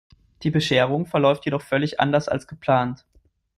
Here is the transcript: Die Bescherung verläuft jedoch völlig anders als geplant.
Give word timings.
Die 0.41 0.49
Bescherung 0.49 1.05
verläuft 1.05 1.45
jedoch 1.45 1.61
völlig 1.61 1.99
anders 1.99 2.27
als 2.27 2.47
geplant. 2.47 3.05